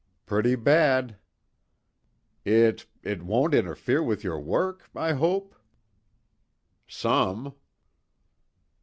[0.25, 1.17] "Pretty bad."
[2.43, 5.53] "It it won't interfere with your work I hope?"
[6.87, 7.53] "Some."